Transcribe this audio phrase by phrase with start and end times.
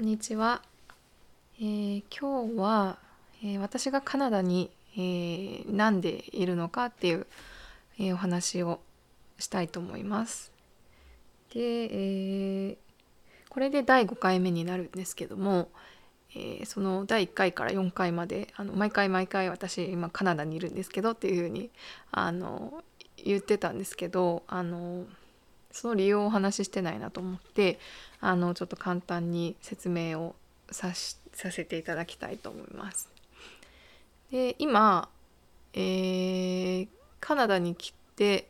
[0.00, 0.62] こんにちは、
[1.58, 2.96] えー今日は、
[3.44, 7.26] えー私がカナダに、えーなんでいるのかっていう、
[7.98, 8.80] えーお話を
[9.38, 10.52] したいと思います。
[11.52, 12.78] で、え
[13.50, 15.68] これで第5回目になるんですけども、
[16.34, 21.68] えその第1回から4回まであの毎回毎回私今カナダにいるんですけどっていうふうに
[22.10, 22.82] あの
[23.22, 25.04] 言ってたんですけどあの
[25.72, 27.78] その理由をお話ししてないなと思って
[28.20, 30.34] あのちょっと簡単に説明を
[30.70, 33.08] さしさせていただきたいと思います。
[34.30, 35.08] で今、
[35.74, 36.88] えー
[37.20, 38.48] カナダに来て、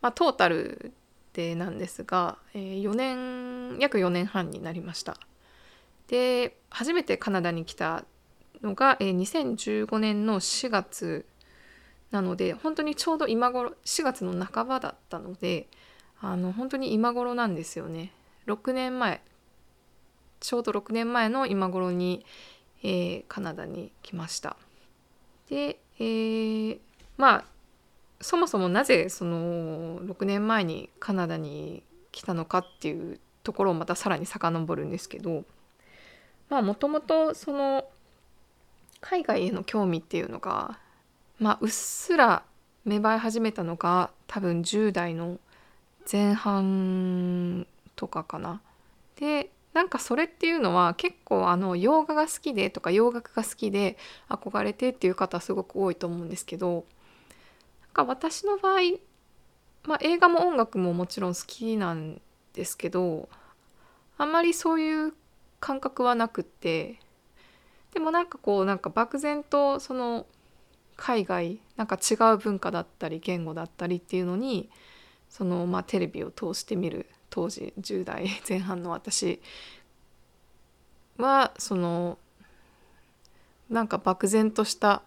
[0.00, 0.92] まあ、トータル
[1.34, 5.16] でなんですが、えー4年約4年半になりました。
[6.08, 8.04] で初めてカナダに来た
[8.62, 11.26] のが、えー2015年の4月
[12.10, 15.68] なので本当にちょうど今頃4月の半ばだったので
[16.20, 18.12] あの本当に今頃なんですよね。
[18.46, 19.20] 6年前。
[20.40, 22.24] ちょうど6年前の今頃に、
[22.82, 24.56] えーカナダに来ました。
[25.48, 26.78] で、えー
[27.16, 27.44] まあ
[28.20, 35.44] そもそもなぜその6年前にカナダに来たのかっていうところをまたさらに遡るんですけど
[36.48, 37.84] まあもともとその
[39.00, 40.78] 海外への興味っていうのが
[41.38, 42.42] まあうっすら
[42.84, 45.38] 芽生え始めたのが多分10代の
[46.10, 48.60] 前半とかかな。
[49.16, 53.96] でなんかそれっていうのは結構あの洋画が好きでとか洋楽が好きで
[54.28, 56.84] 憧れてっていう方すごく多いと思うんですけど
[57.82, 58.80] なんか私の場合、
[59.84, 62.20] まあ、映画も音楽ももちろん好きなん
[62.54, 63.28] ですけど
[64.16, 65.12] あんまりそういう
[65.60, 66.98] 感覚はなくって
[67.92, 70.26] でもなんかこうなんか漠然とその
[70.96, 74.68] 海外なんか違う文化だったり言語だったりっていうのに
[75.28, 79.40] そのまあテレビを通して見る当時10代前半の私
[81.16, 82.18] はその
[83.68, 85.02] なんか漠然とした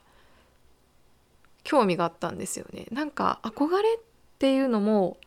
[1.63, 2.86] 興味があったんですよね。
[2.91, 4.01] なんか憧れっ
[4.40, 5.18] ていうのも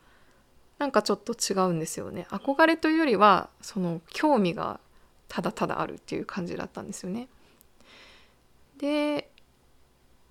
[0.79, 2.27] なんかちょっと違うんですよね。
[2.31, 4.81] 憧れというよりはその興味が
[5.29, 7.29] ただただあるっていう感じだったんですよね。
[8.79, 9.31] で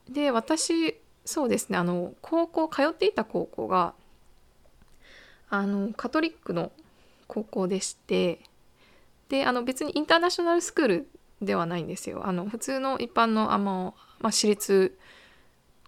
[0.10, 3.94] で私そうですねあの高校通っていた高校が
[5.54, 6.72] あのカトリックの
[7.28, 8.40] 高校でして
[9.30, 11.08] であの別にインターナショナルスクール
[11.44, 12.26] ではないんですよ。
[12.26, 14.98] あの普通の一般のあの、まあ、私立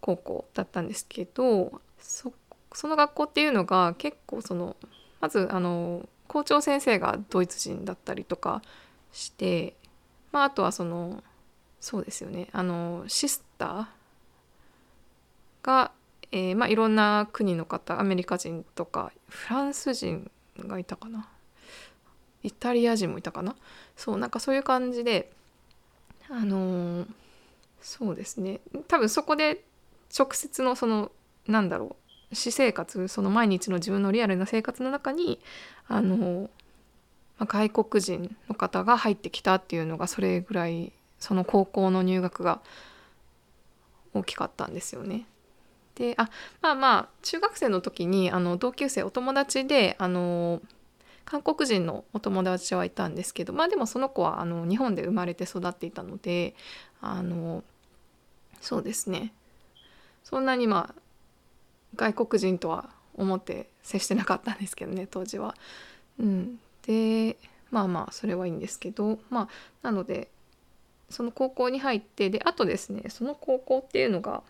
[0.01, 2.31] 高校だったんですけどそ
[2.73, 4.75] その学校っていうのが結構その
[5.19, 8.61] まずあの校長先生がドイツ人だったりとか
[9.11, 9.73] して、
[10.31, 11.23] まあ、あとはその
[11.79, 12.49] そうですよね。
[12.51, 15.91] あのシスターが、
[16.35, 20.29] えーまあ、いろんな国の方アメリカ人とかフランス人
[20.59, 21.29] がいたかな。
[22.44, 23.56] イタリア人もいたかな。
[23.96, 25.31] そうなんかそういう感じで
[26.29, 27.07] あのー
[27.81, 28.59] そうですね。
[28.90, 29.63] 多分そこで
[30.18, 31.09] 直接のその
[31.47, 31.95] なんだろ
[32.31, 35.40] う私生活その毎日の自分のリアルな生活の中に
[35.88, 36.50] あのー
[37.40, 42.62] 外国人の方が入ってきたっていうのがそれぐらいその高校の入学が
[44.13, 45.25] 大きかったんですよね。
[45.95, 46.29] であ
[46.61, 50.61] まあまあ中学生の時にあの同級生お友達であの
[51.23, 56.56] 韓国人のお友達はいたんですけどまあでもその子はあの日本で生まれて育っていたので
[57.01, 57.63] あの
[58.61, 59.33] そうですね
[60.23, 61.01] そんなにまあ
[61.95, 65.56] 外国人とは思って接してなかったんですけどね当時は。
[66.19, 67.38] うん、で
[67.72, 69.47] まあまあそれはいいんですけどまあ
[69.81, 70.29] なので
[71.09, 74.44] その高校に入ってであとですねその高校っていうのが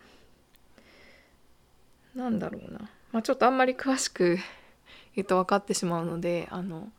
[2.16, 4.38] なんだろうな、まあ、ちょっとあんまり詳しく
[5.14, 6.90] 言うと分かってしまうのであの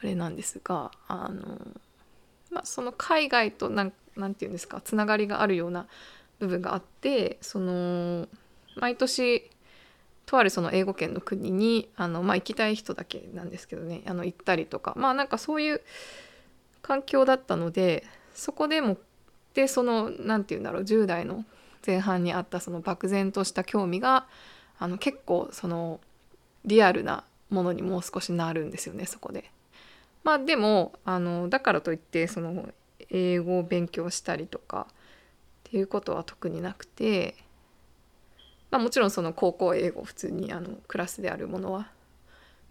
[0.00, 1.58] あれなんですがあの、
[2.50, 5.86] まあ、その海外となんなんていうんですかつながりがあるような
[6.38, 8.28] 部分があってその
[8.76, 9.50] 毎年
[10.24, 14.94] とあるその英語圏の国にあの、まあ、行きたい人だけなんですけどねあの行ったりとか。
[14.96, 15.80] まあなんかそういう
[16.82, 18.04] 環境だったので
[18.34, 18.96] そこでも
[19.54, 21.44] でその何て言うんだろう10代の
[21.84, 24.26] 前半にあったその漠然とした興味が
[24.78, 26.00] あの結構その
[26.64, 29.50] リアルなものにもう少しなるんですよねそこで。
[30.24, 32.68] まあでもあのだからといってその
[33.10, 37.36] 英語を勉強したりとかっていうことは特になくて、
[38.70, 41.88] まあ、もちろんその高校英語普通にあのクラスであるものは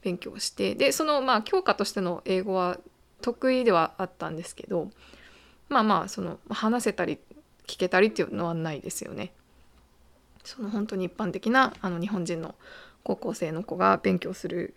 [0.02, 2.78] 勉強してでそのまあ教科としての英語は
[3.22, 4.92] 得意ではあったんですけど
[5.70, 7.18] まあまあその話せたり
[7.68, 9.32] 聞けたりっていうのはないですよね。
[10.44, 12.56] その本当に一般的なあの日本人の
[13.04, 14.76] 高校生の子が勉強する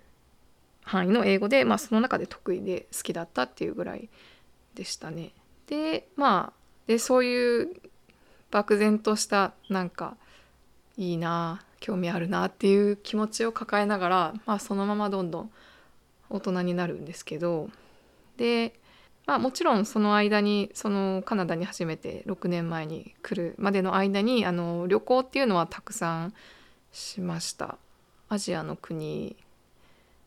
[0.82, 4.08] 範囲の英語で、まあ、その中で得意で好きだったっていうぐらい
[4.74, 5.32] でしたね。
[5.66, 7.80] でまあでそういう
[8.50, 10.16] 漠然としたなんか
[10.96, 15.50] いいな興味あるなっていう気持ちを抱えながら、まあ、そのままどんどん
[16.30, 17.70] 大人になるんですけど
[18.36, 18.74] で、
[19.28, 26.34] まあ、もちろんその間にそのカナダに初めて6年前に来るまでの間にあの旅行っていうのはたくさん
[26.92, 27.76] しました。
[28.30, 29.36] アジアの国、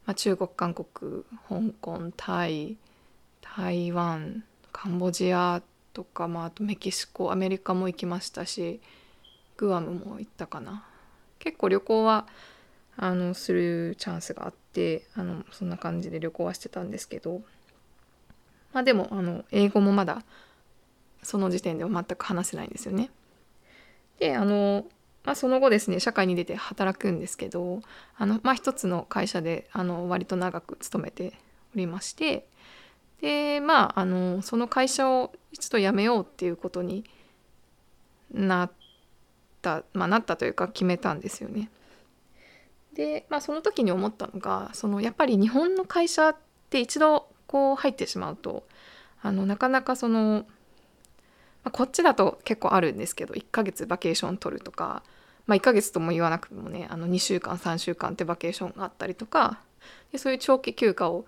[0.06, 2.78] まあ、中国韓国香港タイ
[3.42, 5.64] 台湾カンボジア
[5.94, 8.82] とか、まあ、あとメキシコアメリカも行きましたし
[9.58, 10.86] グアムも行ったかな
[11.40, 12.28] 結構旅行は
[12.98, 17.42] あのするチャンスがあってあのそんな感じで旅行はしてたんですけど
[18.74, 20.24] まあでもあの英語もまだ
[21.24, 23.10] その時点では全く話せないんですよね。
[24.20, 24.86] であの
[25.24, 27.82] まあ、その後ですね社会に出て働くんですけど
[28.18, 31.34] あの、まあ、一つの会社であの割と長く勤めて
[31.76, 32.48] おりまして
[33.22, 37.04] でまああのその会社を一度辞めようっていうことに
[38.34, 38.72] なっ
[39.62, 41.70] た、まあ、なったというか決めたんですよね。
[42.94, 46.36] で、まあ、その時に思ったのがそのやっぱり日本の会社っ
[46.70, 48.64] て一度こう入ってしまうと
[49.22, 50.46] あのなかなかその
[51.64, 55.04] まあ、こっちだと結構あるんですけど1ヶ月バケーション取るとか、
[55.46, 59.60] まあ、1ヶ月とも言わなくてもねあの2週間3週間ってバケーションがあったりとか
[60.12, 61.26] でそういう長期休暇を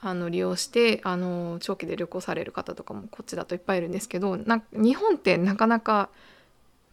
[0.00, 6.10] あの利用してあの長期で旅行される方とかもこっちだといっぱいいるんですけどな日本ってなかなか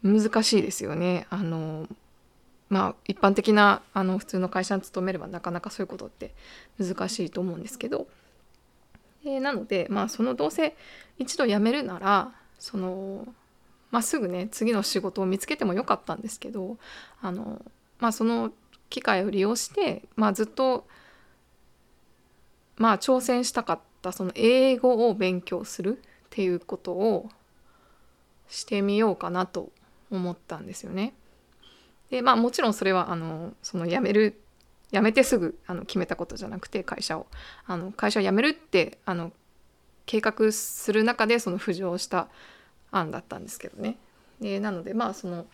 [0.02, 1.28] 難しいですよね。
[1.30, 1.88] あの
[2.74, 6.34] まあ、一般的なあの普通の会社に勤めればなかなかそういうことって
[6.80, 8.08] 難しいと思うんですけど
[9.24, 10.76] え、なのでまあそのどうせ
[11.20, 13.28] 一度辞めるならその
[13.92, 16.78] まあ、すぐね次の仕事を見つけてもよかったんですけど
[17.22, 17.64] あの、
[18.00, 18.52] まあ、その
[18.90, 20.88] 機会を利用して、まあ、ずっと、
[22.78, 27.30] まあ、挑戦したかったその英語を勉強するっていうことを
[28.50, 29.70] してみようかなと
[30.10, 31.14] 思ったんですよね。
[32.14, 34.40] でまあもちろんそれはあのその辞める
[34.92, 37.26] 辞めてすぐあの決めたことじゃなくて会社を
[37.66, 39.32] あの会社を辞めるってあの
[40.06, 42.28] 計画する中でその浮上した
[42.92, 43.98] 案だったんですけどね。
[44.40, 45.48] でなのでまあその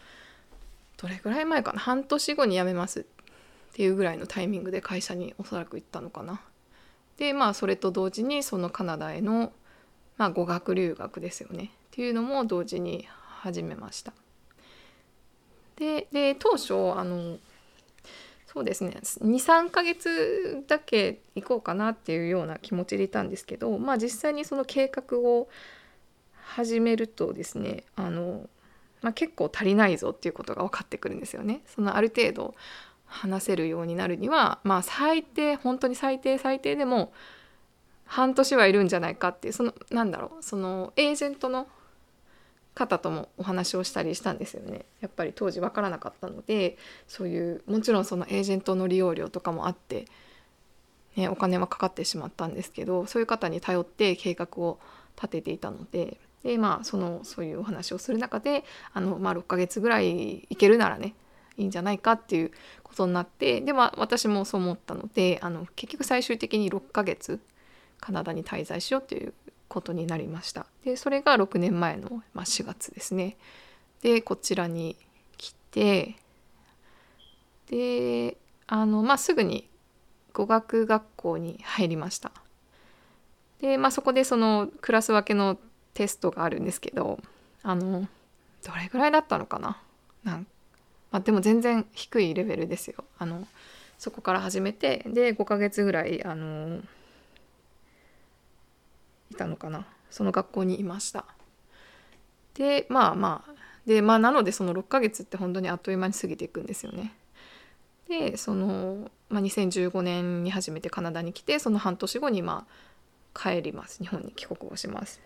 [0.98, 1.80] どれぐらい前かな？
[1.80, 3.04] 半年後に辞めますっ
[3.72, 6.42] ていうぐらいのタイミングで会社におそらく行ったのかな。
[7.16, 9.54] でまあそれと同時にそのカナダへの、
[10.18, 13.08] まあ、語学留学ですよねっていうのも同時に
[13.40, 14.12] 始めました。
[15.80, 17.38] でで当初あの
[18.46, 25.48] そうですね23ヶ月だけ行こうかなっていうような気持ちでいたんですけどまあ実際にその計画を
[26.44, 28.50] 始めるとですねあの、
[29.02, 31.62] まあ、結構足りないぞっていうことが分かってくるんですよね。
[31.68, 32.56] そのある程度
[33.06, 37.14] 話せるようになるにはまあ最低本当に最低最低でも
[38.06, 41.68] 半年はいるんじゃないかっていうそのなんだろうそのエージェントの
[42.80, 44.86] 方ともお話をしたりしたんですよね。
[45.02, 46.78] やっぱり当時分からなかったので
[47.08, 50.06] そういうもちろんそのエージェントの利用料とかもあって、
[51.18, 54.80] ね、お金はかかってしまったんですけどそういう方に頼って計画を
[55.18, 61.16] 立てていたのででまあそのそういうお話をする中であの、まあ、6ヶ月ぐらい行けるならね
[61.58, 62.52] いいんじゃないかっていう
[62.84, 67.42] ことになってで、まあ、私もそう思ったのであの結局最終的に6ヶ月
[68.00, 69.34] カナダに滞在しようっていう
[69.70, 70.66] ことになりました。
[70.84, 73.38] でそれが6年前の、まあ、4月ですね。
[74.02, 74.98] でこちらに
[75.38, 76.16] 来て
[77.68, 79.70] であの、まあ、すぐに
[80.34, 82.32] 語学学校に入りました。
[83.62, 85.58] で、まあ、そこでそのクラス分けの
[85.94, 87.20] テストがあるんですけど
[87.62, 88.08] あの
[88.66, 89.82] どれぐらいだったのかな？
[90.24, 90.48] なん
[91.12, 93.04] まあ、でも全然低いレベルですよ。
[93.18, 93.48] あの
[93.98, 96.82] そこから始めてで5ヶ月ぐらいあの
[99.32, 99.86] いたのかな。
[100.10, 101.26] その学校にいました。
[102.56, 103.54] でまあまあ
[103.86, 107.14] でまあなのでその6ヶ月って本当にあっという間に過ぎていくんですよね。
[108.08, 112.66] でその、まあ、2015年に初めてカナダに来てその半年後にま
[113.34, 114.00] あ帰ります。
[114.00, 115.22] 日本に帰国をします。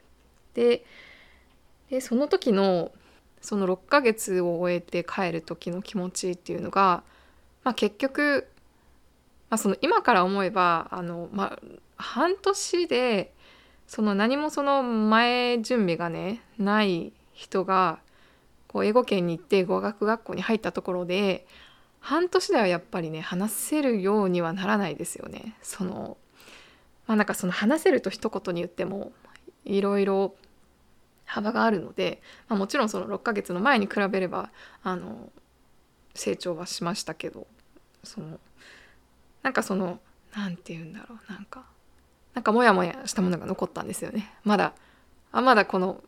[0.53, 0.85] で
[1.89, 2.91] でその時の
[3.41, 7.03] その6ヶ月を終えて帰る時の気持ちっていうのが、
[7.65, 8.47] まあ、結局、
[9.49, 11.59] まあ、その今から思えばあの、まあ、
[11.97, 13.32] 半年で
[13.87, 17.99] その何もその前準備がねない人が
[18.67, 21.45] こう英語圏に行って語学学校に入ったところで
[21.99, 25.55] 半年ではやっぱりね話せるようにはならないですよね。
[25.61, 26.17] その
[27.07, 29.13] まあなんかその話せると一言に言っても
[29.63, 30.35] いろいろ
[31.25, 34.51] 幅があるので、まあ、もちろんその6ヶ月の前に比べれば
[34.83, 35.31] あの
[36.13, 37.47] 成長はしましたけど
[38.03, 38.39] その
[39.41, 39.99] なんかその
[40.35, 41.65] 何て言うんだろうなんか
[42.33, 44.73] なんかモヤモヤしたものが残ったんですよねまだ
[45.31, 46.03] あまだこの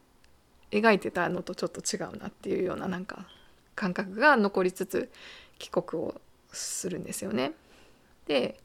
[0.72, 3.26] 描いてたのとちょっと違うなっていうようななんか
[3.76, 5.12] 感覚が残りつつ
[5.60, 6.16] 帰国を
[6.52, 7.54] するんですよね。
[8.28, 8.60] で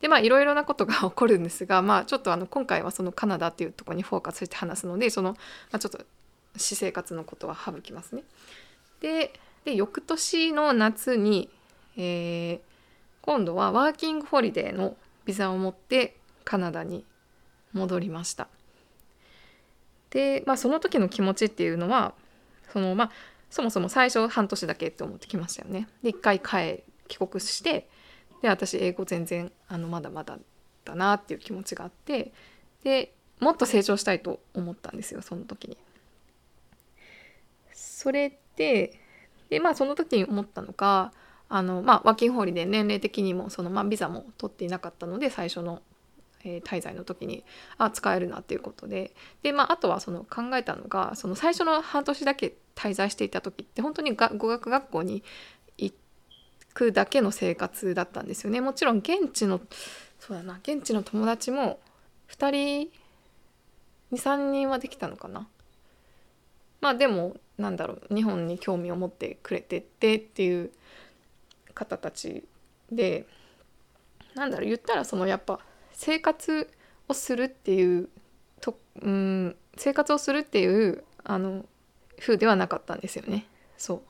[0.00, 5.38] でまあいろいろなことが起こるんですが、まあ、ちょっとあの今回はそのカナダっていうとこにフォーカスして話すのでその、ま
[5.72, 5.98] あ、ちょっと
[6.56, 8.22] 私生活のことは省きますね。
[9.00, 9.32] で
[9.64, 11.50] で翌年の夏に、
[11.96, 12.60] えー、
[13.22, 16.17] 今度はワーキングホリデーのビザを持って
[16.48, 17.04] カナダに
[17.74, 18.48] 戻りました。
[20.08, 22.14] で、まあ、その時の気持ちっていうのは
[22.72, 23.10] そのまあ
[23.50, 25.88] そもそも最初半年だけって思ってきましたよね。
[26.02, 27.90] で一回帰帰国して
[28.40, 30.38] で私英語全然あのまだまだ
[30.86, 32.32] だなっていう気持ちがあって
[32.82, 35.76] でもっと成長したいと思ったんですよその時に。
[37.74, 38.98] それで
[39.50, 41.12] でまあその時に思ったのが
[41.50, 45.82] あの、まあ、ワーキングホリデー年齢的にもその、まあ、ビザも取っていなかったので最初の、
[46.44, 47.44] え、滞在の時に
[47.78, 55.22] あ使えるなっていうことでで、まあ、あとはその考えたのがその最初の半年だけ滞在していた時って本当にが語学学校に
[55.76, 55.92] 行
[56.74, 58.60] くだけの生活だったんですよね。
[58.60, 59.60] もちろん現地の
[60.20, 61.80] そうだな現地の友達も
[62.30, 62.50] 2
[62.86, 62.90] 人
[64.12, 65.48] 23人はできたのかな。
[66.80, 70.70] まあでもなんだろう日本に興味を持ってくれてってっていう
[71.74, 72.44] 方たち
[72.92, 73.26] で
[74.34, 75.58] なんだろう言ったらそのやっぱ
[75.98, 76.70] 生活
[77.08, 78.08] をするっていう
[78.60, 81.66] とうん生活をするっていうあの
[82.20, 83.46] 風ではなかったんですよね。
[83.76, 84.02] そ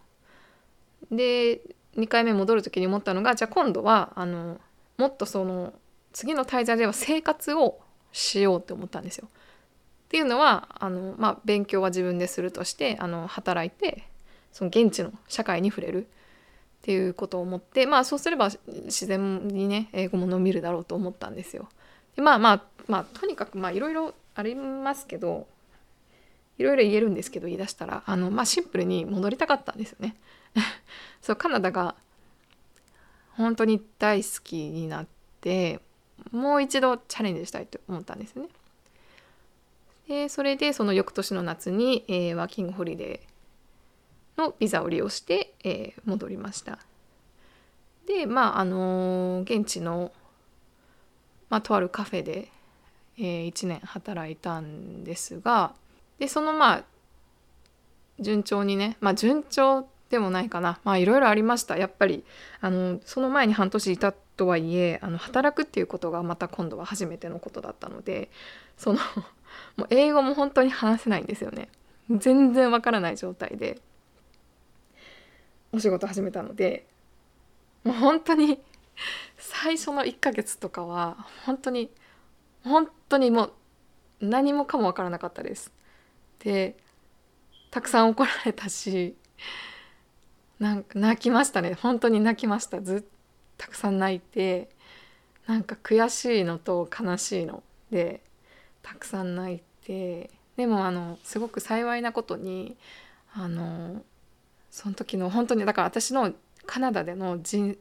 [1.11, 1.61] うで
[1.97, 4.61] 2回目戻る時に思ったのがじゃあ今度はあの
[4.99, 5.73] もっとその
[6.13, 7.81] 次の滞在では生活を
[8.13, 9.29] しようって思ったんですよ。
[9.29, 14.05] っていうのはあの、まあ、勉強は自分でするとしてあの働いて
[14.53, 21.69] その現地の社会に触れるっていうことを思ってまあそうすれば自然にね英語も伸びるだろうと思ったんですよ。
[22.23, 25.47] まあまあまあとにかくまあいろいろありますけど
[26.59, 30.17] いろいろ言えるんですけど言い出したらあの、まあ、シンプルに戻りたかったんですよね。
[31.23, 31.95] そうカナダが
[33.33, 35.07] 本当に大好きになっ
[35.41, 35.81] て
[36.33, 38.49] もう一度チャレンジしたいと思ったんですね。
[40.09, 46.79] でそれでその翌年の夏に、えー、ワーキングホリデーのビザを利用して、えー、戻りました。
[48.07, 50.11] でまああのー、現地の、
[51.51, 52.49] まあ、とあるカフェで、
[53.19, 55.73] えー、1年働いたんですが
[56.19, 56.85] でそのまあ
[58.21, 60.81] 順調にねまあ順調でもないかな。
[60.85, 61.77] まあいろいろありました。
[61.77, 62.25] やっぱり
[62.61, 68.31] あのその前に半年いたとはいえあの働くっていうことがまた今度は初めてのことだったので
[68.77, 69.01] その
[69.77, 71.69] もう英語も本当に話せないんですよね。
[72.11, 73.79] 全然わからない状態で
[75.73, 76.87] お仕事始めたので
[77.85, 78.59] もう本当に
[79.51, 81.91] 最初の1ヶ月とかは本当に
[82.65, 83.53] 本当にもう
[84.21, 85.73] 何もかもわからなかったです。
[86.41, 86.77] で
[87.71, 89.17] たくさん怒られたし
[90.59, 91.75] なんか泣きましたね。
[91.75, 92.83] 本当に泣きました。
[92.83, 93.09] ず
[93.57, 94.69] たくさん泣いて
[95.47, 98.21] なんか悔しいのと悲しいので
[98.83, 102.77] たくさん泣いてでもあのすごく幸いなことに
[103.35, 104.03] あの
[104.71, 106.35] その時の本当にだから私の
[106.67, 107.79] カナダでの人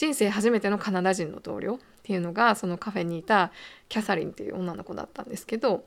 [0.00, 3.52] 人生初めてのカナダ人の同僚っていうのがそのカフェにいた
[3.90, 5.84] キャサリンっていう女の子だったんですけど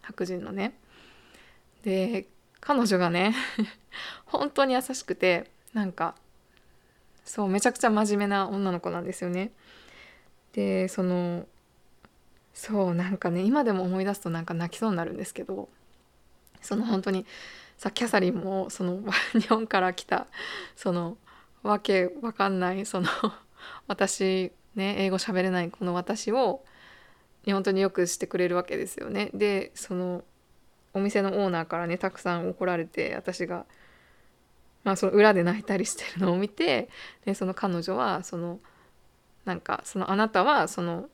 [0.00, 0.74] 白人のね
[1.82, 2.26] で
[2.60, 3.34] 彼女がね
[4.26, 6.14] 本当に優しくてなんか
[7.24, 9.50] そうめちゃくちゃ真面目な女の子なんですよね。
[10.52, 11.44] でその
[12.54, 15.68] そうなんかね今でも思い出すとなんか泣きそうになるんですけど
[16.62, 17.26] その本当に
[17.76, 19.02] さキャサリンもその
[19.34, 20.28] 日本から来た
[20.76, 21.18] その
[21.64, 23.08] わけわかんないその
[23.86, 26.62] 私ね英語喋れないこの私を
[27.46, 29.30] 本当によくしてくれるわけですよね。
[29.34, 30.24] でその
[30.94, 33.66] お店のオーナーからねたくさん怒られて私が、
[34.84, 36.88] まあ、その裏で泣いたりしてるのを見て
[37.24, 38.58] でその彼女はその
[39.44, 41.08] なんかそのあなたはその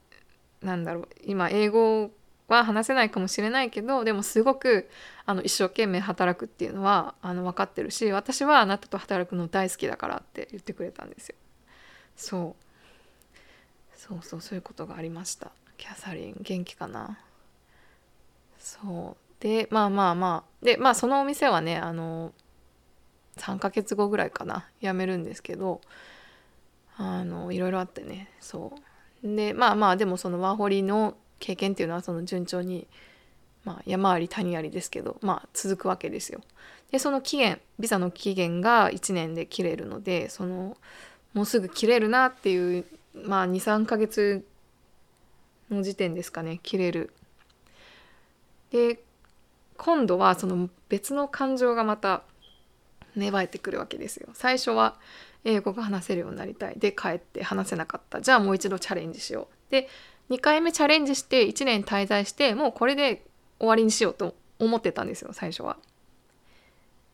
[0.62, 2.10] なんだろう今英語
[2.48, 4.88] は話せないかもしれないけどでもすごく
[5.24, 11.36] あの一生懸命働くっていうのはあの分かってるし私はあなたと働くの大好きだからって言ってくれたんですよ。
[12.16, 12.64] そう。
[13.96, 15.50] そうそうそういうことがありました。
[15.78, 17.18] キャサリン元気かな？
[18.58, 19.42] そう。
[19.42, 20.64] でまあまあまあ。
[20.64, 22.32] でまあそのお店はねあの
[23.36, 24.66] 3ヶ月後ぐらいかな。
[24.82, 25.80] 辞めるんですけど
[26.96, 28.30] あのいろいろあってね。
[28.40, 28.72] そ
[29.22, 29.36] う。
[29.36, 32.86] でまあまあでもそのワーホリの経験っていうのはその順調に、
[33.64, 36.40] まあ、山あり谷ありですけどまあ続くわけですよ。
[36.90, 40.76] でその期限ビザの期限が1年で切れるのでその
[41.34, 44.44] もうすぐ切れるなっていうまあ23ヶ月
[45.70, 47.12] の時点ですかね切れる。
[48.70, 49.00] で
[49.76, 52.22] 今度はその別の感情がまた
[53.16, 54.28] 芽生えてくるわけですよ。
[54.34, 54.96] 最初は
[55.44, 59.88] 英語が話せるようになりたいで帰って話せなかったじゃあもう一度チャレンジしようで
[60.30, 63.22] 2回目チャレンジして1年滞在してもうこれで
[63.58, 65.76] 終わりにしようと思ってたんですよ最初は。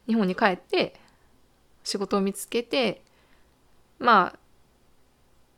[0.06, 0.94] 日本に帰って
[1.84, 3.02] 仕事を見つけて
[4.00, 4.38] まあ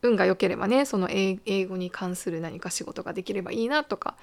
[0.03, 4.17] 運が良ければねその英語に関する何か仕事ができればいいなとか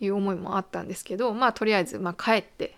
[0.00, 2.76] いう思いもあったんですけどまあとりあえずまあ帰って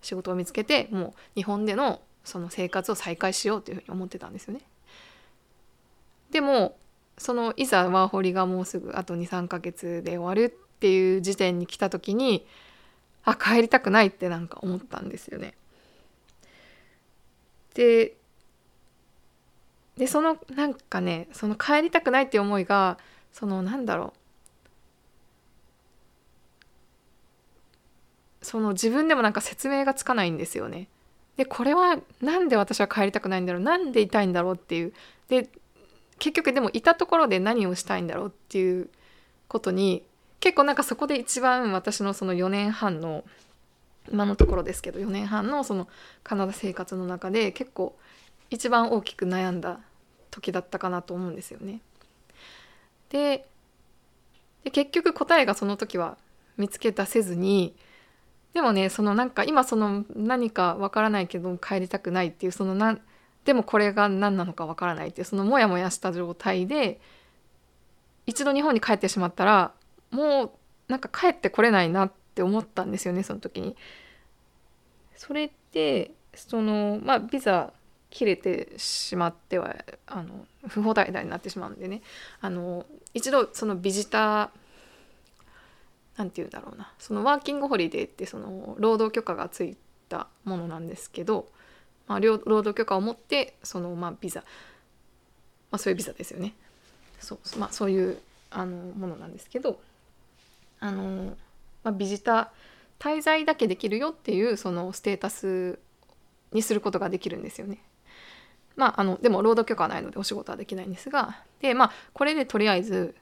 [0.00, 4.60] 仕事を見つけてもう日本でのその生活を再開しようというふうに思ってたんですよね。
[6.30, 6.76] でも
[7.18, 12.46] そのいざワーホリがもうすぐあと23ヶ月で終わるっていう時点に来た時に
[13.24, 15.54] あ帰りたくないってなんか思ったんですよね。
[17.74, 18.16] で
[19.96, 22.98] でそのなんかねその帰りたくないっていう思いが
[23.32, 24.18] そのなんだろう。
[28.44, 30.88] その自分でもなんか説明がつかないんですよね。
[31.36, 33.62] でこれは何で私は帰りたくないんだろう？
[33.62, 34.92] なんでいたいんだろうっていう。
[35.28, 35.48] で
[36.18, 38.88] 結局でもいたところで何をしたいんだろうっていう
[39.48, 40.02] ことに
[40.40, 43.24] 結構なんかそこで一番私のその4年半の
[44.10, 45.88] 今のところですけど4年半のその
[46.24, 47.96] カナダ生活の中で結構
[48.52, 49.80] 一番大きく悩んだ
[50.30, 51.80] 時だったかなと思うんですよね。
[53.08, 53.46] で
[54.72, 56.18] 結局答えがその時は
[56.56, 57.74] 見つけ出せずに
[58.52, 62.98] でもねそのなんか今その何かわからないけど帰りたくないっていうそのな
[63.44, 67.00] でもこれが何なのかわからないっていうそのモヤモヤした状態で
[68.26, 69.72] 一度日本に帰ってしまったら
[70.10, 70.50] もう
[70.88, 73.76] なんか帰ってこれないなって思ったんですよねその時に。
[75.16, 77.72] それってそのまあビザ
[78.12, 79.74] 切れてしまっては
[80.06, 82.02] あの不法滞在になってしまうんでね。
[82.42, 84.50] あの一度そのビジター
[86.18, 86.92] 何て言うんだろうな。
[86.98, 89.78] そのワーキングホリデーってその労働許可がつい
[90.10, 91.48] たものなんですけど、
[92.06, 94.40] まあ、労働許可を持ってそのまあビザ、
[95.70, 96.52] まあ、そういうビザですよね。
[97.18, 98.18] そう,、まあ、そういう
[98.50, 99.80] あのものなんですけど
[100.80, 101.34] あの、
[101.82, 105.78] まあ、ビジター滞在だけできるよっていうそのステータス
[106.52, 107.78] にすることができるんですよね。
[108.76, 113.14] まあ、あのでも労働許可はないのでお仕事はできないんですがでまあこれでとりあえず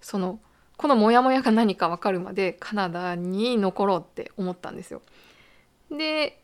[0.00, 0.40] その
[0.76, 5.02] このモヤモヤが何か分かるまでカナダに残ろうって思ったんですよ。
[5.90, 6.40] で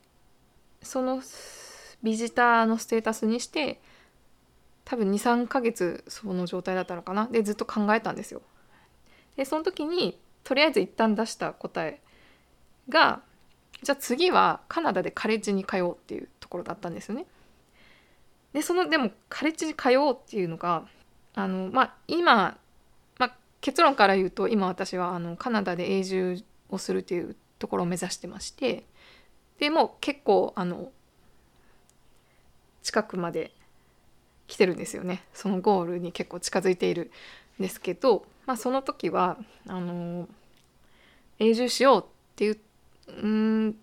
[0.82, 1.22] その
[2.02, 3.80] ビジターのステータスにして
[4.84, 8.42] 多分23ヶ月その状態だったのかなでずっと考えたんですよ。
[9.36, 12.00] でその時にとりあえず一旦出した答え
[12.88, 13.22] が
[13.82, 17.26] じゃあ次はカナダでカレッジに通おうっていうところだったんですよね。
[18.54, 20.84] でそのでもカレッジに通おうっていうのが
[21.34, 22.56] あのまあ今
[23.64, 28.84] 結論から言うと今私はあのカナダで永住をするというところを目指してまして
[29.58, 30.92] でも結構あの
[32.82, 33.52] 近くまで
[34.48, 35.24] 来てるんですよね。
[35.32, 37.10] そのゴールに結構近づいている
[37.58, 40.28] んですけど、まあ、その時はあの
[41.38, 42.58] 永住しようっていう
[43.08, 43.76] うん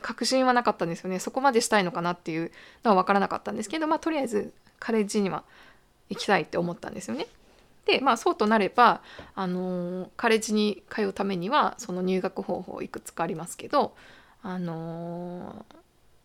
[0.00, 2.50] 確信はなかったんですよねそこまでしたいのかなっていう
[2.84, 5.44] のは分からなかったんですけど、まあ、とりあえずカレッジには
[6.08, 7.26] 行きたいって思ったんですよね。
[7.86, 9.00] でまあそうとなれば
[9.34, 13.94] あのカレッジに通うためにはその入学方法いくつかありますけど
[14.42, 15.64] あの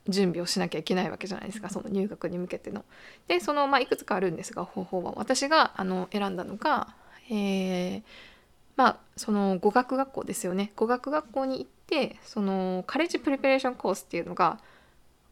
[0.08, 2.84] 準備をしなきゃいけないわけじゃないですかその入学に向けての。
[3.28, 6.94] でその、まあ、いくつかあるんですが方法は私があの選んだのが、
[7.30, 8.04] えー、
[8.76, 14.60] まあその語学学校ですよね語学学校に行ってそのカレッジプレペレーションコースっていうのが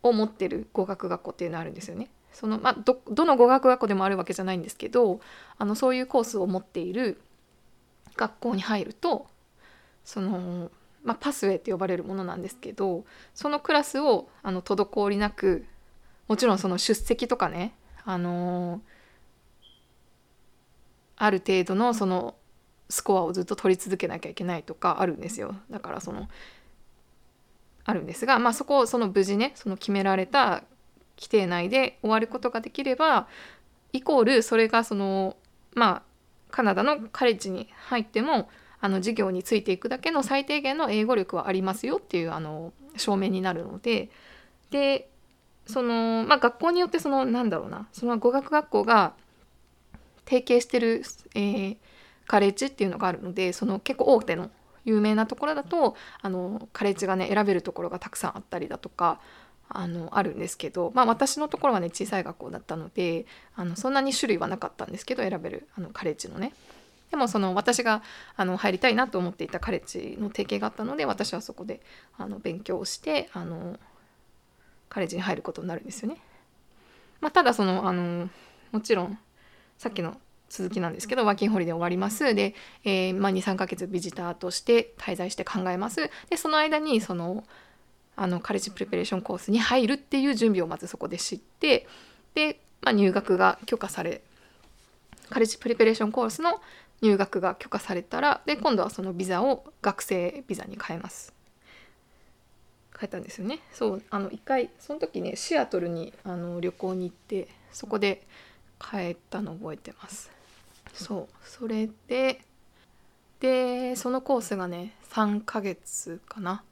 [0.02, 2.10] を持ってる語学学校っていうのがあるんですよね。
[2.34, 5.20] そのまあ、どどの語学学校でもあるわけじゃないんですけど
[5.60, 7.22] あのそういうコースを持っている
[8.16, 9.28] 学校に入ると
[10.04, 10.72] その、
[11.04, 15.66] まあ、パスウェイって呼ばれるものなんですけどそのクラスをあの滞りなく
[16.28, 18.82] もちろんその出席とかね、あのー、
[21.18, 22.34] ある程度のその
[22.90, 25.56] スコアをずっと取り続けなきゃいけないとかあるんですよ。
[25.70, 26.28] だからその
[27.86, 30.64] あるんですが、まあ、そこをその無事ねその決められた
[31.18, 33.28] 規定内で終わることができれば
[33.92, 35.38] イコールそれがその
[35.74, 36.02] まあ
[36.52, 44.10] カナダのカレッジに入ってもあの授業についていくだけの最低限の英語力はありますよっていうあの証明になるので。
[44.72, 45.08] で
[45.66, 49.14] そのまあ学校によってそのなんだろうなその語学学校が
[50.26, 51.04] 提携してる、
[51.36, 51.78] えー、
[52.28, 54.50] カレッジっていうのがあるのでその結構大手の
[54.86, 59.20] 有名なところだとあのカレッジがね選べるところがたくさんあったりだとか
[59.70, 66.54] あのあるんですけど、まあ、私のところはね小さい学校だったのであのそんなに種類はなかったんですけど選べるあのカレッジのね。
[67.12, 68.02] でもその私が
[68.36, 71.80] あの入りたいなと思っていたカレッジの提携があったので私はそこで
[72.18, 73.80] あの勉強をしてあの
[74.90, 76.18] カレッジに入ることになるんですよね。
[77.22, 78.30] まあ、ただそのあの
[78.72, 79.20] もちろん
[79.78, 80.18] さっきの
[80.54, 82.36] 続きなんですけどワーキングホリデー終わります。
[82.36, 86.12] で、えーまあ、23ヶ月ビジターとして滞在して考えます。
[86.30, 87.44] でその間にその
[88.16, 91.88] あのカレッジプレペレーションコースに入るっていう準備をまずそこで知って
[92.36, 94.22] で、まあ、入学が許可され
[95.32, 96.62] カレッジプレペレーションコースの
[97.02, 101.34] 入学が許可されたらで今度はそのビザを学生ビザに変えます。
[103.00, 103.58] 変えたんですよね。
[103.72, 108.22] そうあの一回その時ねシアトルにあの旅行に行ってそこで
[108.92, 110.43] 変えたの覚えてます。
[110.94, 111.48] そう。
[111.48, 112.42] それで
[113.40, 116.64] でそのコースがね3ヶ月かな。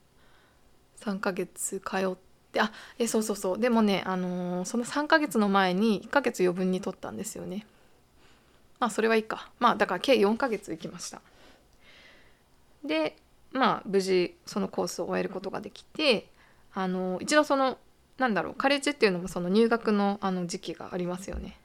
[1.01, 2.15] 3ヶ月通っ
[2.51, 3.59] てあえそうそうそう。
[3.59, 7.65] でもね、あのー、その3ヶ月の前に1ヶ月余分に取ったんですよね。
[8.79, 9.49] まあそれはいいか。
[9.59, 11.21] まあだから計4ヶ月行きました。
[12.83, 13.17] で
[13.51, 16.27] まあ無事そのコースを終えることができて
[16.73, 17.77] あのー、一度その
[18.17, 21.57] なんだろうカレッジっていうのもその入学のあの時期がありますよね。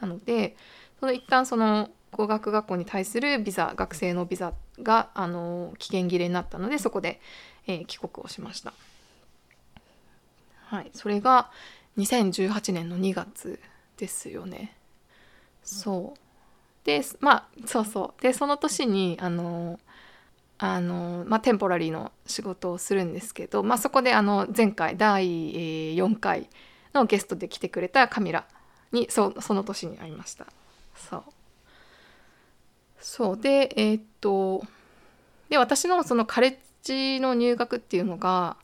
[0.00, 0.56] なので
[0.98, 7.20] その一旦その語学学校に対するビザ学生のビザがあの期限切れになったのでそこで、
[7.66, 8.72] えー、帰国をしました。
[10.66, 11.50] はい、それが
[11.98, 13.60] 2018年の2月
[13.96, 14.76] ですよね。
[15.62, 19.78] そうでまあそうそうでその年にあの
[20.58, 26.48] あの、まあ、テンポラリーの仕事をするんですけど、まあ、そこであの前回第4回
[26.94, 28.46] のゲストで来てくれたカミラ
[28.92, 30.46] にそその年に会いました。
[30.94, 31.24] そう
[33.00, 33.36] そう。
[33.40, 34.62] でえー、っと
[35.48, 38.56] で私のそのカレッジの入学っていうのが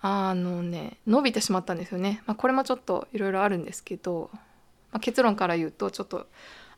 [0.00, 4.40] あのね伸びてしまったんですよね、まあ、これもちょっといろいろあるんですけど、ま
[4.98, 6.26] あ、結論から言うとちょっと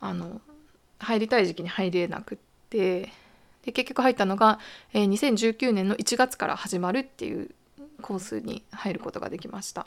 [0.00, 0.40] あの
[0.98, 2.38] 入りたい時期に入れなくっ
[2.70, 3.12] て
[3.64, 4.61] で結局入ったのが、
[4.92, 7.50] えー、2019年の1月から始まるっていう
[8.00, 9.87] コースに入ることができました。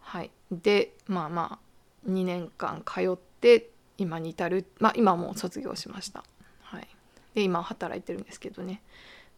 [0.00, 1.58] はい、でまあま
[2.06, 6.24] あ2年間通って今に至るまあ今も卒業しました。
[6.62, 6.88] はい、
[7.34, 8.82] で今働いてるんですけどね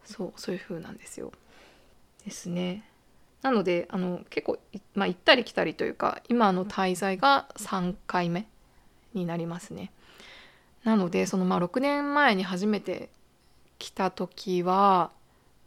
[0.04, 1.32] そうそういう風なんですよ。
[2.24, 2.88] ですね。
[3.42, 4.58] なのであの結構、
[4.94, 8.46] まあ、行ったり来たりというか今の滞在が3回目
[9.14, 9.92] になりますね。
[10.84, 13.10] なのでそのまあ6年前に初めて
[13.78, 15.10] 来た時は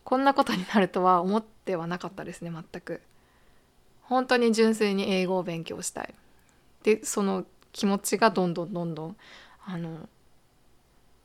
[0.03, 3.01] こんなことになるとは思ってはなかったですね全く。
[4.01, 6.13] 本当に純粋に英語を勉強したい。
[6.83, 9.17] でその気持ちがどんどんどんどん
[9.65, 10.09] あの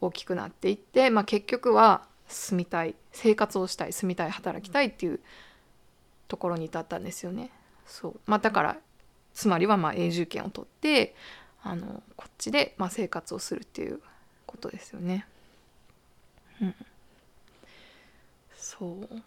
[0.01, 5.21] 大きくなっていって、まあ、結局は住みたい生活をしたい住みたい働きたいっていう
[6.29, 7.51] ところに至ったんですよね。
[7.87, 8.77] そうまあ、だから
[9.35, 11.15] つまりはまあ永住権を取って
[11.63, 14.01] あのこっちでまあ生活をするっていう
[14.47, 15.27] ことですよね。
[16.63, 16.75] うん、
[18.57, 19.23] そう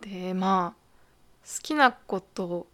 [0.00, 0.82] でまあ
[1.44, 2.66] 好きなこと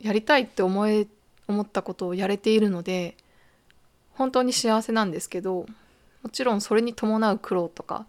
[0.00, 1.06] やりたいって思え
[1.48, 3.16] 思ったことをやれているので
[4.12, 5.66] 本当に幸せなんですけど
[6.22, 8.06] もちろんそれに伴う苦労とか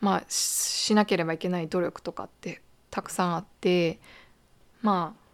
[0.00, 3.98] まあしなければいけない努力とかってたくさんあって
[4.82, 5.26] まあ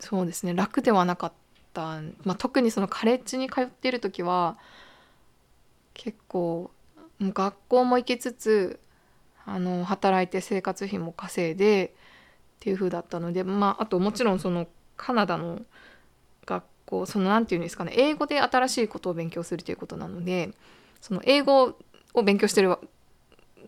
[0.00, 1.32] そうですね楽ではなかっ
[1.72, 4.58] た、まあ、特にそのカレッジに通っている時は
[5.94, 6.70] 結構
[7.20, 8.80] 学校も行きつつ
[9.46, 11.94] あの働いて生活費も稼いで
[12.56, 14.66] っていう風だったのでまああともちろんその
[14.96, 15.62] カナダの
[16.46, 20.50] 学校その何て言うんですかね英語で新しいことを勉強するということなので
[21.00, 21.76] その英語
[22.14, 22.76] を勉強してる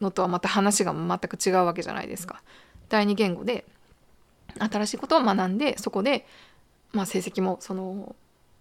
[0.01, 2.43] のとはまた話が全く違うわけじゃないですか。
[2.89, 3.65] 第二言語で
[4.59, 6.27] 新しいことを学んでそこで、
[6.93, 8.17] まあ、成績もその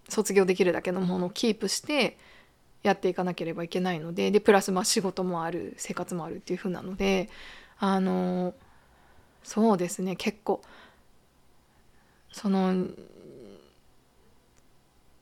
[0.09, 2.17] 卒業できるだけのものをキープして
[2.83, 7.29] やっていかなければいけないのででプラスまあ仕事もある生活もあるっていう風なので
[7.79, 8.53] あの
[9.43, 10.61] そうですね結構
[12.37, 12.85] その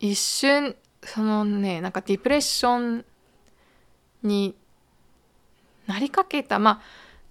[0.01, 3.05] 一瞬そのねなんかディプレッション
[4.21, 4.53] に
[5.87, 6.81] なりかけたまあ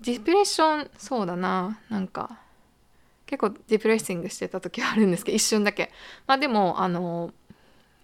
[0.01, 2.38] ディプレッションそうだななんか
[3.27, 5.90] 結構ディプレッシングしてた時はあるんですけど一瞬だけ。
[6.27, 7.31] まあでもあの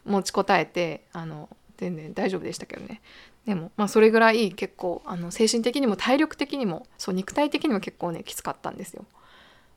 [0.04, 3.00] 持ちこたえてあの全然大丈夫でしたけどね。
[3.46, 9.06] でもまあそれぐらい結構あの精神的にも体力的にもそう肉体的にも結構ねきつかったんですよ。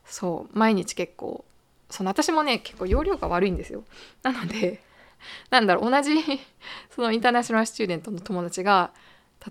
[0.04, 1.46] そう毎日結構
[1.94, 3.84] その私もね結構容量が悪いんですよ。
[4.24, 4.82] なので
[5.50, 6.10] なんだろう同じ
[6.90, 8.90] そのインターナショナルスチューデントの友達が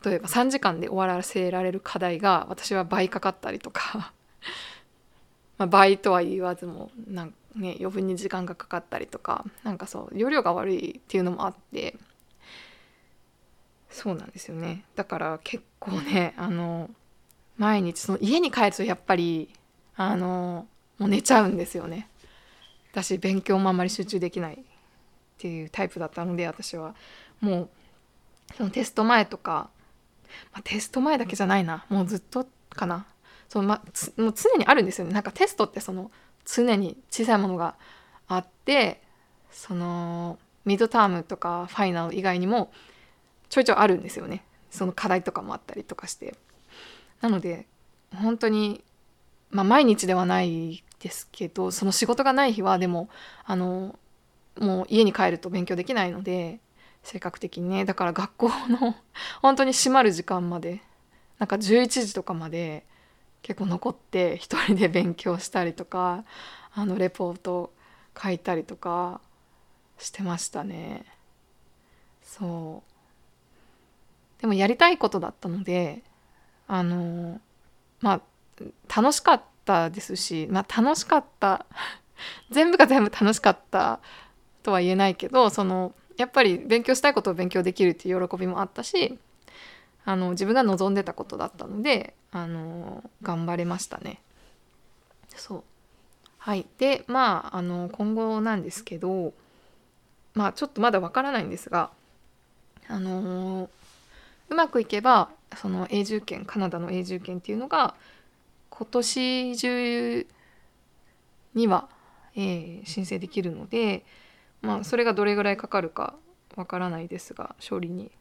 [0.03, 4.11] 例えば3時間で終わらせられる課題が私は倍かかったりとか。
[5.57, 11.95] まあ、倍とは言わずもなんね、余分に時間がかかったりとかなんかそう容量が悪いっていうのもあって。
[13.89, 14.83] そうなんですよね。
[14.95, 16.89] だから結構ねあの
[17.57, 19.53] 毎日その家に帰るとやっぱり
[19.95, 22.09] あのもう寝ちゃうんですよね。
[22.93, 24.57] 私勉強もあまり集中できないっ
[25.39, 26.93] ていうタイプだったので私は
[27.41, 27.69] もう
[28.55, 29.69] そのテスト前とか、
[30.53, 31.85] まあ、テスト前だけじゃないな。
[31.89, 33.05] もうずっとかな。
[33.49, 33.81] その、ま、
[34.17, 35.13] もう常にあるんですよね。
[35.13, 36.11] なんかテストってその
[36.45, 37.75] 常に小さいものが
[38.27, 39.01] あって
[39.51, 42.71] そのミッドタームとかファイナル以外にも
[43.49, 44.43] ちょいちょいあるんですよね。
[44.69, 46.35] その課題とかもあったりとかして。
[47.21, 47.65] なので
[48.13, 48.83] 本当に
[49.49, 53.09] まあ毎日ではないですけどその仕事がない日はでも
[53.43, 53.99] あの
[54.57, 56.59] もう家に帰ると勉強できないので
[57.03, 57.83] 性格的にね。
[57.83, 58.95] だから学校の
[59.41, 60.81] 本当に閉まる時間まで
[61.39, 62.85] なんか11時とかまで
[63.41, 66.23] 結構残って一人で勉強したりとか
[66.73, 67.73] あのレポート
[68.21, 69.19] 書いたりとか
[69.97, 71.05] してましたね。
[72.21, 72.81] そ
[74.39, 74.41] う。
[74.41, 76.01] でもやりたいことだったので
[76.67, 77.41] あの
[77.99, 78.21] まあ
[78.95, 81.65] 楽しかったたですしまあ楽しかった。
[82.51, 83.99] 全部が全部楽しかった
[84.61, 89.17] とは言えないけどそのやっぱり勉強したいことを勉強できるっていう喜びもあったし
[90.05, 94.21] あの自分が望んでたことだったのであの頑張れましたね。
[95.35, 95.63] そう。
[96.37, 96.65] はい。
[96.77, 99.33] でまああの今後なんですけど
[100.33, 101.91] まあちょっとまだわからないんですが
[102.87, 103.69] あの
[104.49, 107.95] うまくいけばその永住権カナダの永住権っていうのが
[108.75, 110.27] 今年中
[111.53, 111.87] には、
[112.35, 114.03] えー、申請できるので、
[114.63, 116.15] まあ、それがどれぐらいかかるか
[116.55, 118.11] わからないですが勝利に、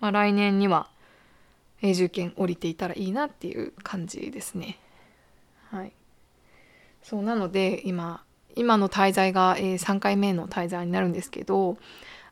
[0.00, 0.88] まあ、来年には
[1.82, 4.78] 永住権降りていたらいいなっていう感じですね。
[5.70, 5.92] はい、
[7.02, 8.22] そうなので今
[8.56, 11.76] 今の滞在が、えー、3回目の滞在になるんですけど、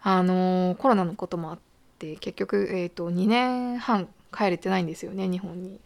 [0.03, 1.59] あのー、コロナのこともあっ
[1.99, 5.79] て結局、えーと、2年半帰れてないんですよね日本に。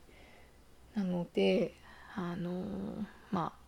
[0.95, 1.75] なので、
[2.15, 3.65] あのー、まあ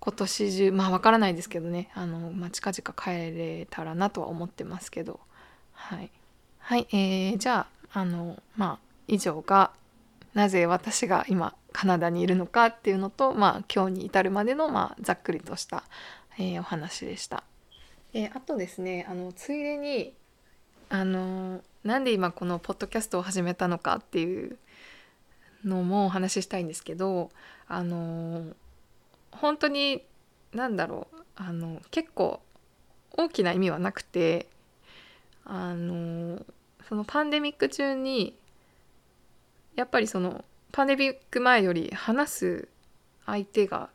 [0.00, 5.20] 今年中まあわからないですけどねあの、まあ、近々帰れたらなとは思ってますけど
[5.72, 6.10] はい、
[6.58, 9.70] はいえー、じゃああのまあ以上が
[10.34, 15.84] なぜ私が今カナダにいるのかっていうのと、まあ、今日に至るまでの、まあ、ざっくりとした、
[16.38, 17.42] えー、お話でした。
[18.12, 20.14] えー、あとですねあのついでに
[20.88, 24.56] あのなんで今このポッドキャストを始めたのかっていう
[25.66, 27.30] のもお話ししたいんですけど
[27.68, 28.44] あの
[29.32, 30.02] 本当に
[30.52, 32.40] 何だろうあの結構
[33.12, 34.48] 大きな意味はなくて
[35.44, 36.44] あの
[36.88, 38.34] そのパンデミック中に
[39.74, 42.68] やっぱりそのパンデミック前より話す
[43.26, 43.88] 相手が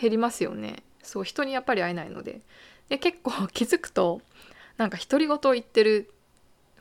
[0.00, 0.82] 減りますよね。
[1.02, 2.40] そう人にやっぱり会えないので。
[2.88, 4.20] で結構気づくと
[4.76, 6.12] なんか独り言を言ってる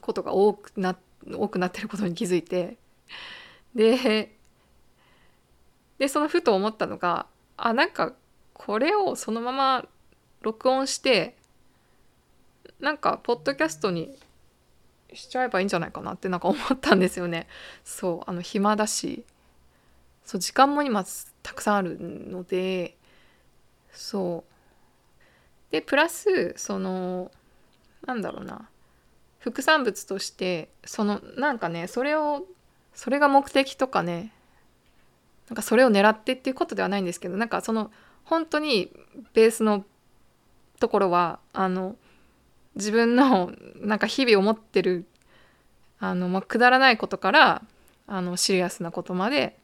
[0.01, 0.97] ことが多くな
[1.31, 2.77] 多くなってることに気づいて
[3.75, 4.35] で
[5.97, 8.13] でそのふと思ったのがあなんか
[8.53, 9.85] これをそのまま
[10.41, 11.35] 録音して
[12.79, 14.17] なんかポッドキャストに
[15.13, 17.47] しちゃえばいいんじゃないかなってなんか思ったんですよね。
[17.83, 19.23] そうあの暇だし。
[20.25, 21.05] そう時間も今
[21.41, 22.97] たくさんあるので
[23.91, 25.71] そう。
[25.71, 27.31] でプラスその
[28.05, 28.67] なんだろうな。
[29.39, 32.45] 副産物としてそのなんかねそれを
[32.93, 34.31] それが目的とかね
[35.49, 37.91] なんかそれを狙ってっていうことではないんですけどなんかその
[38.23, 38.91] 本当に
[39.33, 39.85] ベースの
[40.79, 41.95] ところはあの
[42.75, 43.51] 自分の
[43.81, 45.05] なんか日々思ってる
[45.99, 47.61] あの、まあ、くだらないことから
[48.07, 49.57] あのシリアスなことまで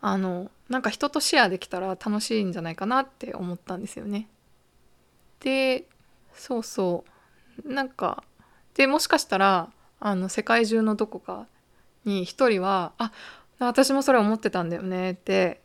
[0.00, 4.28] あのなんか人とシェアできたら楽しいんじゃないかなって思ったんですよね。
[5.40, 5.84] で
[6.34, 7.04] そうそ
[7.64, 8.22] うなんか
[8.74, 11.46] でもしかしたらあの世界中のどこか
[12.06, 13.12] に一人は「あ
[13.58, 15.60] 私もそれ思ってたんだよね」って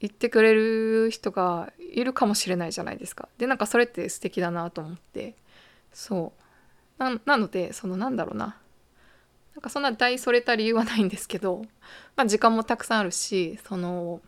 [0.00, 3.28] 言ってくれる人がいるかもしれないじゃないですか。
[3.38, 5.34] でなんかそれって素敵だなと思って。
[5.92, 6.32] そ
[6.98, 7.18] う。
[7.24, 8.58] なのでそのなんだろうな。
[9.54, 11.64] なんかそんな大それた理由はないんですけど、
[12.14, 14.20] まあ、時間もたくさんあるしその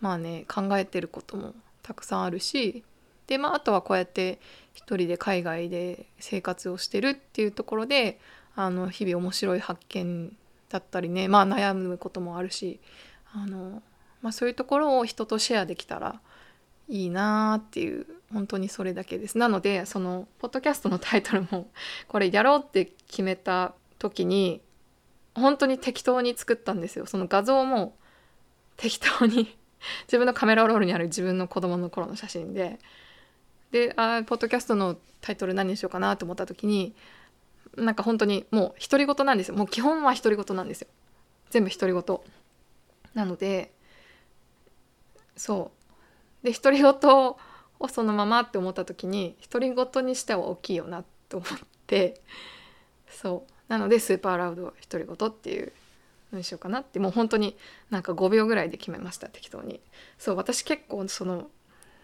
[0.00, 2.82] まあね考えてることもたくさんあるし
[3.26, 4.40] でまああとはこうやって
[4.72, 8.18] 一人で海外で生活をしてるっていうところで
[8.56, 10.36] あの日々面白い発見
[10.68, 12.80] だったりねまあ悩むこともあるし
[13.32, 13.82] あの
[14.22, 16.20] まあ、そういうところを人とシェアできたら
[16.88, 19.38] いいなっていう本当にそれだけです。
[19.38, 21.68] なのでそのポッドキャストのタイトルも
[22.08, 24.60] これやろうって決めた時に
[25.34, 27.06] 本当に適当に作ったんですよ。
[27.06, 27.96] その画像も
[28.76, 29.56] 適当に
[30.06, 32.78] 自分のカメラロールにある自分の子供の頃の写真で。
[33.70, 36.94] であポッドキャストのタイトル何にしようかなと思った時に
[37.76, 39.54] なんか本当にもう独り言なんですよ。
[39.56, 40.88] もう基本は独り言なんですよ。
[41.50, 42.20] 全部独り言。
[43.14, 43.72] なので
[45.36, 45.70] そ
[46.42, 46.46] う。
[46.46, 47.38] で独り言を
[47.88, 51.48] そのままって思った時に独り言にしては大きいよなと思っ
[51.86, 52.20] て
[53.08, 53.52] そう。
[53.68, 55.72] なのでスーパーラウド独り言っていう
[56.32, 57.56] のにしようかなってもう本当に
[57.90, 59.80] なんか5秒ぐらいで決めました適当に。
[60.18, 61.48] そう私結構その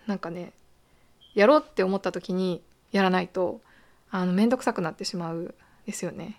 [0.07, 0.53] なんかね
[1.35, 3.61] やろうって思った時にやらないと
[4.13, 5.55] あの面倒くさくなってしまう
[5.87, 6.39] ですよね。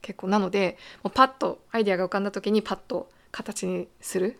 [0.00, 0.28] 結構。
[0.28, 4.38] なのでもうパッとアイデアが浮かんだ時にパッと形にする。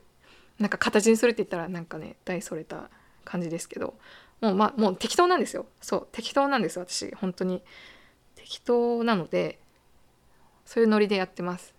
[0.58, 2.88] なんか形にするって言ったらなんかね大それた
[3.24, 3.94] 感じですけど。
[4.40, 5.66] もうまもう適当なんですよ。
[5.80, 7.14] そう適当なんです私。
[7.16, 7.62] 本当に。
[8.36, 9.58] 適当なので
[10.64, 11.74] そういうノリでやってます。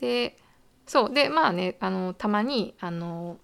[0.00, 0.38] で
[0.86, 1.12] そう。
[1.12, 3.38] でまあねあのたまにあの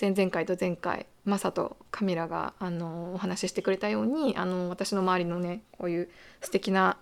[0.00, 6.08] 前々回と前回マサとカミラがあのお話ししてくれたようにあの私の周りのねこういう
[6.40, 6.96] 素敵な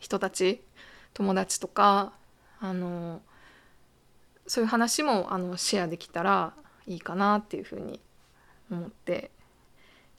[0.00, 0.60] 人たち
[1.12, 2.12] 友達とか
[2.60, 3.22] あの
[4.46, 6.52] そういう話もあのシェアできたら
[6.86, 8.00] いいかなっていうふうに
[8.70, 9.30] 思って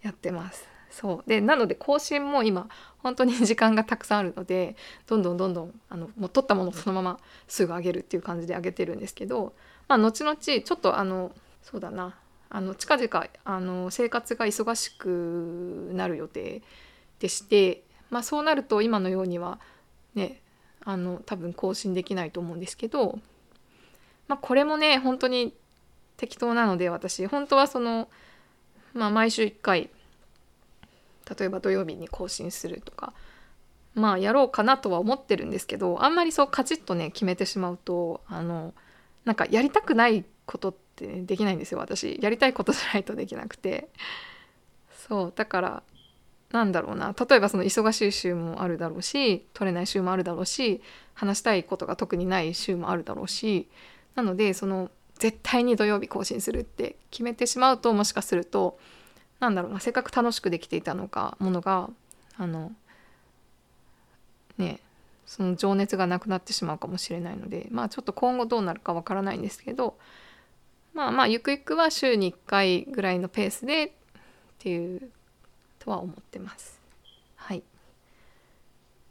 [0.02, 0.68] やってます。
[0.90, 9.54] そうでなので更新も今本当に時間がたくさんあるのでどんどんどんどんあのもう撮ったものをそのまますぐ上げるっていう感じで上げてるんですけど、
[9.90, 12.16] まあ、後々ちょっとあのそうだな
[12.56, 16.62] あの近々あの生活が忙しくなる予定
[17.20, 19.60] でして、まあ、そうなると今のようには
[20.14, 20.40] ね
[20.86, 23.20] あの多分更新できないと思うんですけど、
[24.30, 25.54] まあ、これもね本当に
[26.16, 28.08] 適当なので私本当はその、
[28.94, 29.90] まあ、毎週1回
[31.38, 33.12] 例えば土曜日に更新するとか
[33.96, 38.74] まあやろうかなとは思ってるんですけどあんまりそうカチッとね決めてしまうとあの
[39.26, 42.20] なんかやりたくないことって、ね、できないんですよ私。
[42.22, 43.90] やりたいことじゃないとできなくて。
[45.08, 45.84] そうだから
[46.52, 47.14] なんだろうな。
[47.30, 50.82] 例えばその忙しい週もあるだろうし取れない週もあるだろうし
[51.14, 53.68] 話したいことが特にない週もあるだろうし
[54.16, 58.78] なのでその絶対に土曜日更新するって決めてしまうともしかすると
[59.40, 61.90] なんだろうなせっかく楽しくできていたのかものが
[62.38, 62.72] あの
[64.58, 64.80] ね
[65.26, 69.98] その情熱がなくなってしまうかもしれないのでまあちょっと今後どうなるかわからないんですけど
[70.96, 73.92] まあまあゆくゆくは週に1回ぐらいのペースでっ
[74.58, 75.12] ていう
[75.78, 76.80] とは思ってます。
[77.36, 77.62] はい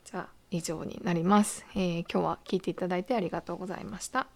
[0.04, 4.26] じゃあ以上になります、えー、今日は聞いていただいてありがとうございました。